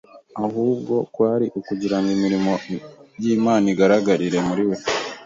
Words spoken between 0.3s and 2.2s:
ahubwo kwari ukugirango